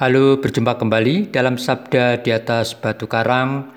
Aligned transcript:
Halo, 0.00 0.40
berjumpa 0.40 0.80
kembali 0.80 1.28
dalam 1.28 1.60
Sabda 1.60 2.24
di 2.24 2.32
atas 2.32 2.72
Batu 2.72 3.04
Karang 3.04 3.68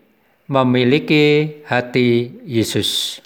memiliki 0.47 1.59
hati 1.67 2.39
Yesus. 2.47 3.19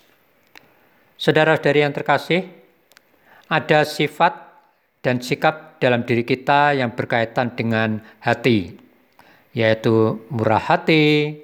Saudara-saudari 1.22 1.86
yang 1.86 1.94
terkasih, 1.94 2.50
ada 3.46 3.86
sifat 3.86 4.34
dan 5.06 5.22
sikap 5.22 5.78
dalam 5.78 6.02
diri 6.02 6.26
kita 6.26 6.74
yang 6.74 6.98
berkaitan 6.98 7.54
dengan 7.54 8.02
hati, 8.26 8.74
yaitu 9.54 10.18
murah 10.34 10.62
hati, 10.62 11.38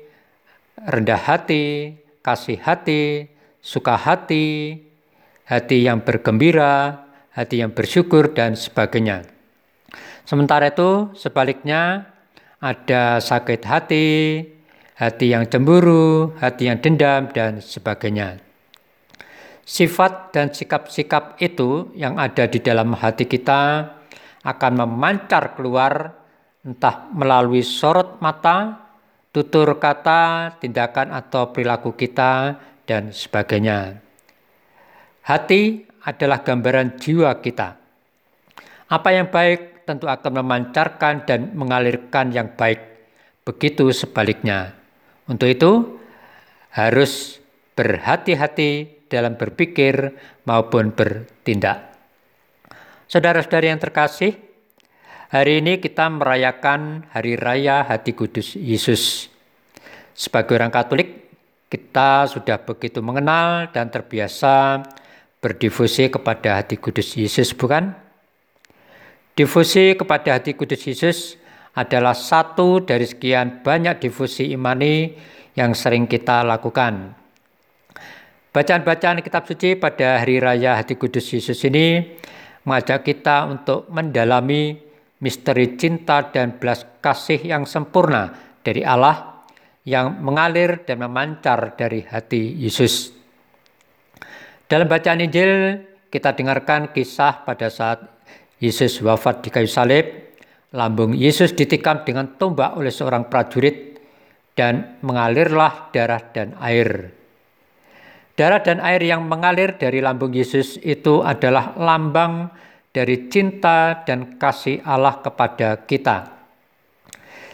rendah 0.82 1.22
hati, 1.22 1.94
kasih 2.26 2.58
hati, 2.58 3.30
suka 3.62 3.94
hati, 3.94 4.82
hati 5.46 5.78
yang 5.86 6.02
bergembira, 6.02 7.06
hati 7.38 7.62
yang 7.62 7.70
bersyukur, 7.70 8.34
dan 8.34 8.58
sebagainya. 8.58 9.30
Sementara 10.26 10.74
itu, 10.74 11.14
sebaliknya, 11.14 12.10
ada 12.58 13.22
sakit 13.22 13.62
hati, 13.62 14.08
hati 14.98 15.30
yang 15.30 15.46
cemburu, 15.46 16.34
hati 16.42 16.74
yang 16.74 16.82
dendam, 16.82 17.30
dan 17.30 17.62
sebagainya. 17.62 18.42
Sifat 19.62 20.34
dan 20.34 20.50
sikap-sikap 20.50 21.38
itu 21.38 21.94
yang 21.94 22.18
ada 22.18 22.50
di 22.50 22.58
dalam 22.58 22.98
hati 22.98 23.30
kita 23.30 23.94
akan 24.42 24.74
memancar 24.74 25.54
keluar 25.54 26.18
entah 26.66 27.06
melalui 27.14 27.62
sorot 27.62 28.18
mata, 28.24 28.90
tutur 29.30 29.78
kata, 29.78 30.56
tindakan 30.58 31.14
atau 31.14 31.54
perilaku 31.54 31.94
kita, 31.94 32.58
dan 32.88 33.12
sebagainya. 33.12 34.00
Hati 35.28 35.84
adalah 36.08 36.40
gambaran 36.42 36.96
jiwa 36.96 37.36
kita. 37.44 37.76
Apa 38.88 39.10
yang 39.12 39.28
baik 39.28 39.84
tentu 39.84 40.08
akan 40.08 40.40
memancarkan 40.40 41.28
dan 41.28 41.52
mengalirkan 41.52 42.32
yang 42.32 42.56
baik. 42.56 42.80
Begitu 43.44 43.92
sebaliknya. 43.92 44.87
Untuk 45.28 45.52
itu, 45.52 45.72
harus 46.72 47.44
berhati-hati 47.76 49.04
dalam 49.12 49.36
berpikir 49.36 50.16
maupun 50.48 50.96
bertindak. 50.96 51.96
Saudara-saudari 53.08 53.72
yang 53.72 53.80
terkasih, 53.80 54.36
hari 55.32 55.64
ini 55.64 55.80
kita 55.80 56.08
merayakan 56.12 57.08
Hari 57.12 57.40
Raya 57.40 57.84
Hati 57.88 58.12
Kudus 58.16 58.56
Yesus. 58.56 59.32
Sebagai 60.16 60.60
orang 60.60 60.72
Katolik, 60.72 61.28
kita 61.68 62.28
sudah 62.32 62.64
begitu 62.64 63.04
mengenal 63.04 63.72
dan 63.76 63.92
terbiasa 63.92 64.84
berdifusi 65.44 66.08
kepada 66.08 66.64
Hati 66.64 66.80
Kudus 66.80 67.16
Yesus, 67.20 67.52
bukan? 67.52 67.92
Difusi 69.36 69.94
kepada 69.94 70.40
Hati 70.40 70.56
Kudus 70.56 70.82
Yesus 70.88 71.36
adalah 71.78 72.18
satu 72.18 72.82
dari 72.82 73.06
sekian 73.06 73.62
banyak 73.62 74.02
difusi 74.02 74.50
imani 74.50 75.14
yang 75.54 75.78
sering 75.78 76.10
kita 76.10 76.42
lakukan. 76.42 77.14
Bacaan-bacaan 78.50 79.22
kitab 79.22 79.46
suci 79.46 79.78
pada 79.78 80.18
hari 80.18 80.42
raya 80.42 80.82
hati 80.82 80.98
kudus 80.98 81.30
Yesus 81.30 81.62
ini 81.70 82.18
mengajak 82.66 83.06
kita 83.06 83.46
untuk 83.46 83.86
mendalami 83.94 84.74
misteri 85.22 85.78
cinta 85.78 86.34
dan 86.34 86.58
belas 86.58 86.82
kasih 86.98 87.38
yang 87.46 87.70
sempurna 87.70 88.34
dari 88.66 88.82
Allah 88.82 89.46
yang 89.86 90.18
mengalir 90.20 90.82
dan 90.84 91.06
memancar 91.06 91.78
dari 91.78 92.02
hati 92.02 92.58
Yesus. 92.58 93.14
Dalam 94.66 94.90
bacaan 94.90 95.22
Injil 95.22 95.86
kita 96.10 96.34
dengarkan 96.34 96.90
kisah 96.92 97.46
pada 97.46 97.70
saat 97.70 98.04
Yesus 98.58 98.98
wafat 99.06 99.46
di 99.46 99.50
kayu 99.54 99.70
salib 99.70 100.27
Lambung 100.76 101.16
Yesus 101.16 101.56
ditikam 101.56 102.04
dengan 102.04 102.36
tombak 102.36 102.76
oleh 102.76 102.92
seorang 102.92 103.32
prajurit 103.32 103.96
dan 104.52 105.00
mengalirlah 105.00 105.94
darah 105.96 106.20
dan 106.36 106.60
air. 106.60 107.16
Darah 108.36 108.60
dan 108.60 108.84
air 108.84 109.00
yang 109.00 109.24
mengalir 109.24 109.80
dari 109.80 110.04
lambung 110.04 110.36
Yesus 110.36 110.76
itu 110.84 111.24
adalah 111.24 111.72
lambang 111.80 112.52
dari 112.92 113.32
cinta 113.32 114.04
dan 114.04 114.36
kasih 114.36 114.84
Allah 114.84 115.24
kepada 115.24 115.88
kita. 115.88 116.36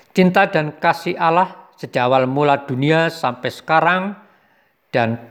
Cinta 0.10 0.50
dan 0.50 0.82
kasih 0.82 1.14
Allah 1.14 1.70
sejak 1.78 2.10
awal 2.10 2.26
mula 2.26 2.66
dunia 2.66 3.14
sampai 3.14 3.50
sekarang 3.54 4.16
dan 4.90 5.22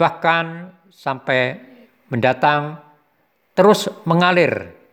bahkan 0.00 0.72
sampai 0.88 1.58
mendatang 2.08 2.80
terus 3.52 3.90
mengalir 4.06 4.83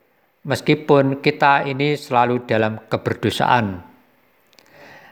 meskipun 0.46 1.22
kita 1.22 1.66
ini 1.70 1.94
selalu 1.94 2.46
dalam 2.50 2.82
keberdosaan. 2.90 3.86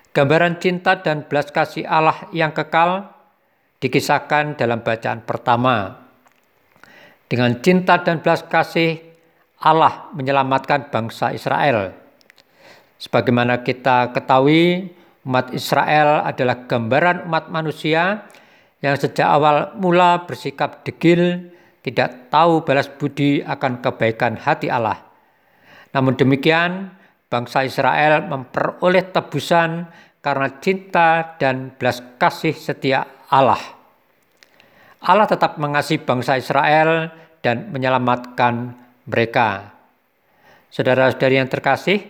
Gambaran 0.09 0.57
cinta 0.57 0.97
dan 0.99 1.29
belas 1.29 1.53
kasih 1.53 1.85
Allah 1.85 2.27
yang 2.33 2.49
kekal 2.49 3.13
dikisahkan 3.77 4.57
dalam 4.57 4.81
bacaan 4.81 5.21
pertama. 5.21 6.05
Dengan 7.29 7.61
cinta 7.61 8.01
dan 8.01 8.25
belas 8.25 8.41
kasih 8.41 8.97
Allah 9.61 10.09
menyelamatkan 10.17 10.89
bangsa 10.89 11.29
Israel. 11.29 11.93
Sebagaimana 12.99 13.61
kita 13.61 14.11
ketahui, 14.11 14.91
umat 15.23 15.53
Israel 15.53 16.25
adalah 16.25 16.65
gambaran 16.65 17.29
umat 17.29 17.47
manusia 17.53 18.27
yang 18.81 18.95
sejak 18.97 19.27
awal 19.27 19.77
mula 19.77 20.25
bersikap 20.25 20.83
degil, 20.83 21.53
tidak 21.85 22.31
tahu 22.33 22.65
balas 22.65 22.89
budi 22.89 23.45
akan 23.45 23.83
kebaikan 23.83 24.35
hati 24.35 24.71
Allah. 24.71 25.08
Namun 25.95 26.13
demikian, 26.17 26.93
bangsa 27.29 27.65
Israel 27.65 28.25
memperoleh 28.29 29.09
tebusan 29.09 29.89
karena 30.19 30.47
cinta 30.59 31.37
dan 31.39 31.71
belas 31.77 32.03
kasih 32.19 32.53
setia 32.53 33.07
Allah. 33.31 33.61
Allah 34.99 35.27
tetap 35.29 35.55
mengasihi 35.55 36.03
bangsa 36.03 36.35
Israel 36.35 37.07
dan 37.39 37.71
menyelamatkan 37.71 38.75
mereka. 39.07 39.71
Saudara-saudari 40.69 41.39
yang 41.39 41.47
terkasih, 41.47 42.03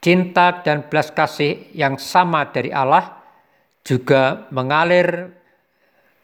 cinta 0.00 0.64
dan 0.64 0.88
belas 0.88 1.12
kasih 1.12 1.68
yang 1.76 2.00
sama 2.00 2.48
dari 2.48 2.72
Allah 2.72 3.20
juga 3.84 4.48
mengalir 4.50 5.30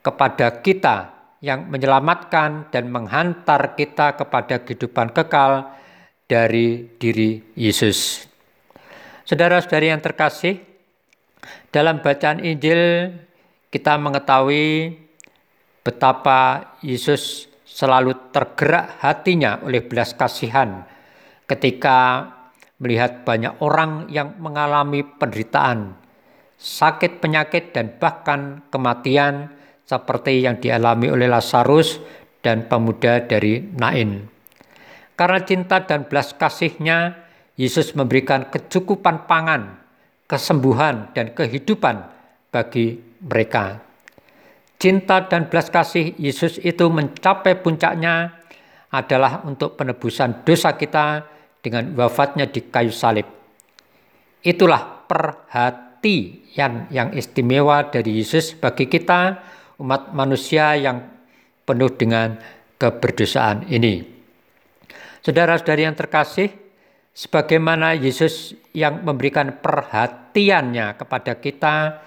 kepada 0.01 0.61
kita 0.65 0.97
yang 1.45 1.69
menyelamatkan 1.69 2.73
dan 2.73 2.89
menghantar 2.89 3.77
kita 3.77 4.17
kepada 4.17 4.65
kehidupan 4.65 5.13
kekal 5.13 5.69
dari 6.35 6.91
diri 6.99 7.39
Yesus. 7.55 8.27
Saudara-saudari 9.23 9.95
yang 9.95 10.03
terkasih, 10.03 10.59
dalam 11.71 12.03
bacaan 12.03 12.43
Injil 12.43 13.15
kita 13.71 13.95
mengetahui 13.95 14.99
betapa 15.87 16.75
Yesus 16.83 17.47
selalu 17.63 18.35
tergerak 18.35 18.99
hatinya 18.99 19.63
oleh 19.63 19.87
belas 19.87 20.11
kasihan 20.19 20.83
ketika 21.47 22.31
melihat 22.83 23.23
banyak 23.23 23.55
orang 23.63 24.11
yang 24.11 24.35
mengalami 24.43 25.07
penderitaan, 25.07 25.95
sakit 26.59 27.23
penyakit 27.23 27.71
dan 27.71 27.95
bahkan 28.03 28.67
kematian 28.75 29.55
seperti 29.87 30.43
yang 30.43 30.59
dialami 30.59 31.15
oleh 31.15 31.31
Lazarus 31.31 32.03
dan 32.43 32.67
pemuda 32.67 33.23
dari 33.23 33.63
Nain. 33.63 34.34
Karena 35.15 35.41
cinta 35.47 35.83
dan 35.87 36.11
belas 36.11 36.35
kasihnya, 36.35 37.25
Yesus 37.55 37.95
memberikan 37.95 38.51
kecukupan 38.51 39.31
pangan, 39.31 39.79
kesembuhan, 40.27 41.15
dan 41.15 41.31
kehidupan 41.31 42.03
bagi 42.51 42.99
mereka. 43.23 43.79
Cinta 44.75 45.23
dan 45.31 45.47
belas 45.47 45.71
kasih 45.71 46.19
Yesus 46.19 46.59
itu 46.59 46.91
mencapai 46.91 47.57
puncaknya 47.63 48.43
adalah 48.91 49.47
untuk 49.47 49.79
penebusan 49.79 50.43
dosa 50.43 50.75
kita 50.75 51.25
dengan 51.63 51.95
wafatnya 51.95 52.51
di 52.51 52.69
kayu 52.69 52.91
salib. 52.91 53.27
Itulah 54.45 55.09
perhatian 55.09 56.91
yang 56.93 57.15
istimewa 57.17 57.89
dari 57.89 58.19
Yesus 58.21 58.53
bagi 58.59 58.91
kita 58.91 59.41
umat 59.81 60.13
manusia 60.13 60.77
yang 60.77 61.01
penuh 61.65 61.91
dengan 61.97 62.37
keberdosaan 62.77 63.71
ini. 63.73 64.14
Saudara-saudari 65.25 65.89
yang 65.89 65.97
terkasih, 65.97 66.53
sebagaimana 67.17 67.97
Yesus 67.97 68.53
yang 68.77 69.01
memberikan 69.01 69.57
perhatiannya 69.57 71.01
kepada 71.01 71.41
kita 71.41 72.05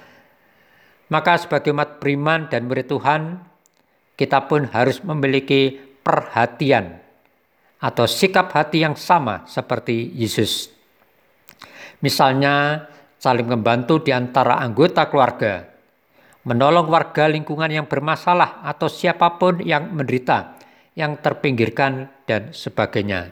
maka 1.07 1.39
sebagai 1.39 1.71
umat 1.71 2.03
beriman 2.03 2.51
dan 2.51 2.67
murid 2.67 2.91
Tuhan, 2.91 3.39
kita 4.19 4.43
pun 4.47 4.67
harus 4.67 4.99
memiliki 5.03 5.79
perhatian 6.03 6.99
atau 7.79 8.03
sikap 8.03 8.51
hati 8.51 8.83
yang 8.83 8.99
sama 8.99 9.47
seperti 9.47 10.11
Yesus. 10.11 10.67
Misalnya, 12.03 12.85
saling 13.15 13.47
membantu 13.47 14.03
di 14.03 14.11
antara 14.11 14.59
anggota 14.59 15.07
keluarga, 15.07 15.63
menolong 16.43 16.91
warga 16.91 17.31
lingkungan 17.31 17.71
yang 17.71 17.87
bermasalah 17.87 18.67
atau 18.67 18.91
siapa 18.91 19.39
pun 19.39 19.63
yang 19.63 19.87
menderita, 19.95 20.59
yang 20.97 21.21
terpinggirkan, 21.21 22.09
dan 22.25 22.51
sebagainya. 22.51 23.29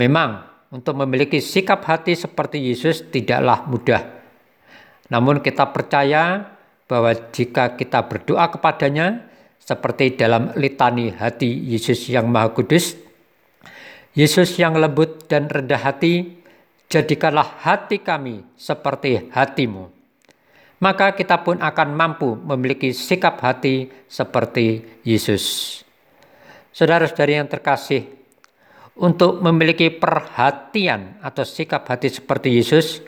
Memang, 0.00 0.48
untuk 0.72 0.96
memiliki 0.96 1.38
sikap 1.38 1.84
hati 1.84 2.16
seperti 2.16 2.58
Yesus 2.58 3.04
tidaklah 3.12 3.68
mudah 3.68 4.20
namun 5.10 5.42
kita 5.42 5.68
percaya 5.74 6.54
bahwa 6.86 7.10
jika 7.34 7.74
kita 7.74 8.06
berdoa 8.06 8.46
kepadanya 8.48 9.26
seperti 9.58 10.14
dalam 10.14 10.54
litani 10.54 11.10
hati 11.10 11.50
Yesus 11.50 12.06
yang 12.06 12.30
Maha 12.30 12.54
Kudus, 12.54 12.94
Yesus 14.14 14.54
yang 14.58 14.78
lembut 14.78 15.26
dan 15.26 15.50
rendah 15.50 15.82
hati, 15.82 16.40
jadikanlah 16.86 17.58
hati 17.62 18.02
kami 18.02 18.46
seperti 18.54 19.30
hatimu. 19.34 19.90
Maka 20.80 21.12
kita 21.12 21.44
pun 21.44 21.60
akan 21.60 21.88
mampu 21.92 22.40
memiliki 22.40 22.94
sikap 22.96 23.36
hati 23.44 23.92
seperti 24.08 24.80
Yesus. 25.04 25.76
Saudara-saudari 26.70 27.34
yang 27.38 27.50
terkasih, 27.50 28.06
untuk 29.00 29.40
memiliki 29.40 29.88
perhatian 29.88 31.18
atau 31.24 31.42
sikap 31.42 31.88
hati 31.88 32.12
seperti 32.12 32.52
Yesus, 32.52 33.00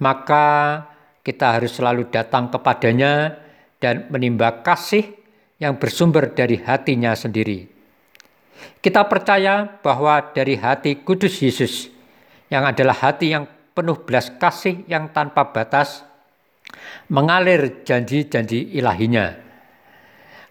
maka 0.00 0.82
kita 1.20 1.60
harus 1.60 1.76
selalu 1.76 2.08
datang 2.08 2.48
kepadanya 2.48 3.36
dan 3.76 4.08
menimba 4.08 4.64
kasih 4.64 5.12
yang 5.60 5.76
bersumber 5.76 6.32
dari 6.32 6.56
hatinya 6.56 7.12
sendiri. 7.12 7.68
Kita 8.80 9.04
percaya 9.04 9.68
bahwa 9.84 10.32
dari 10.32 10.56
hati 10.56 11.04
kudus 11.04 11.44
Yesus, 11.44 11.92
yang 12.48 12.64
adalah 12.64 12.96
hati 12.96 13.36
yang 13.36 13.44
penuh 13.76 14.00
belas 14.08 14.32
kasih 14.40 14.88
yang 14.88 15.12
tanpa 15.12 15.52
batas, 15.52 16.00
mengalir 17.12 17.84
janji-janji 17.84 18.72
ilahinya. 18.72 19.45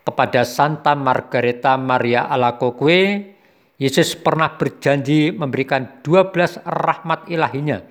Kepada 0.05 0.45
Santa 0.45 0.93
Margareta 0.93 1.73
Maria 1.81 2.29
Alacoque, 2.29 3.33
Yesus 3.75 4.15
pernah 4.15 4.53
berjanji 4.55 5.33
memberikan 5.33 5.99
12 6.05 6.61
rahmat 6.63 7.27
ilahinya 7.27 7.83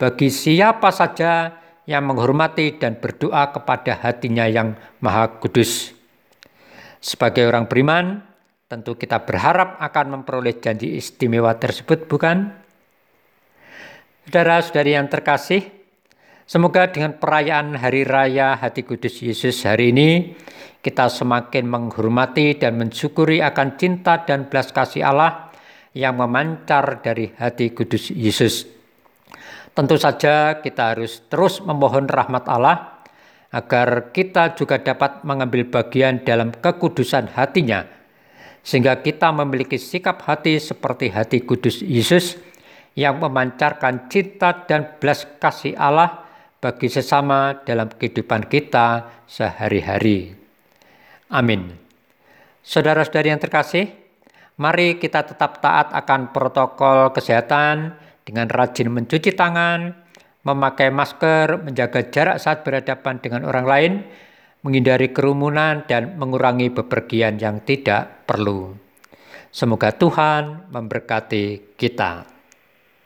bagi 0.00 0.32
siapa 0.32 0.88
saja 0.90 1.60
yang 1.84 2.08
menghormati 2.08 2.80
dan 2.80 2.96
berdoa 2.96 3.52
kepada 3.52 4.00
hatinya 4.00 4.48
yang 4.48 4.74
maha 5.04 5.38
kudus. 5.38 5.92
Sebagai 6.98 7.44
orang 7.44 7.68
beriman, 7.68 8.24
tentu 8.66 8.96
kita 8.96 9.22
berharap 9.22 9.76
akan 9.76 10.20
memperoleh 10.20 10.56
janji 10.58 10.96
istimewa 10.96 11.52
tersebut, 11.60 12.08
bukan? 12.08 12.56
Saudara-saudari 14.24 14.94
yang 14.94 15.10
terkasih, 15.10 15.66
semoga 16.50 16.90
dengan 16.90 17.14
perayaan 17.14 17.78
Hari 17.78 18.02
Raya 18.02 18.58
Hati 18.58 18.82
Kudus 18.82 19.22
Yesus 19.22 19.62
hari 19.62 19.94
ini, 19.94 20.34
kita 20.82 21.06
semakin 21.06 21.70
menghormati 21.70 22.58
dan 22.58 22.74
mensyukuri 22.74 23.38
akan 23.38 23.78
cinta 23.78 24.26
dan 24.26 24.50
belas 24.50 24.74
kasih 24.74 25.06
Allah 25.06 25.54
yang 25.94 26.18
memancar 26.18 27.06
dari 27.06 27.30
hati 27.38 27.70
kudus 27.70 28.10
Yesus. 28.10 28.66
Tentu 29.78 29.94
saja 29.94 30.58
kita 30.58 30.98
harus 30.98 31.22
terus 31.30 31.62
memohon 31.62 32.10
rahmat 32.10 32.50
Allah 32.50 32.98
agar 33.54 34.10
kita 34.10 34.58
juga 34.58 34.82
dapat 34.82 35.22
mengambil 35.22 35.70
bagian 35.70 36.26
dalam 36.26 36.50
kekudusan 36.50 37.30
hatinya 37.30 37.86
sehingga 38.66 38.98
kita 38.98 39.30
memiliki 39.30 39.78
sikap 39.78 40.26
hati 40.26 40.58
seperti 40.58 41.14
hati 41.14 41.46
kudus 41.46 41.78
Yesus 41.86 42.38
yang 42.98 43.22
memancarkan 43.22 44.10
cinta 44.10 44.66
dan 44.66 44.98
belas 44.98 45.26
kasih 45.38 45.78
Allah 45.78 46.29
bagi 46.60 46.92
sesama 46.92 47.64
dalam 47.64 47.88
kehidupan 47.88 48.46
kita 48.46 49.08
sehari-hari. 49.24 50.36
Amin. 51.32 51.72
Saudara-saudari 52.60 53.32
yang 53.32 53.40
terkasih, 53.40 53.88
mari 54.60 55.00
kita 55.00 55.24
tetap 55.24 55.64
taat 55.64 55.88
akan 55.96 56.36
protokol 56.36 57.16
kesehatan 57.16 57.96
dengan 58.28 58.46
rajin 58.52 58.92
mencuci 58.92 59.32
tangan, 59.32 59.96
memakai 60.44 60.92
masker, 60.92 61.64
menjaga 61.64 62.12
jarak 62.12 62.36
saat 62.36 62.60
berhadapan 62.60 63.16
dengan 63.24 63.48
orang 63.48 63.66
lain, 63.66 63.92
menghindari 64.60 65.16
kerumunan, 65.16 65.88
dan 65.88 66.20
mengurangi 66.20 66.68
bepergian 66.68 67.40
yang 67.40 67.64
tidak 67.64 68.28
perlu. 68.28 68.76
Semoga 69.50 69.90
Tuhan 69.96 70.68
memberkati 70.70 71.74
kita. 71.74 72.39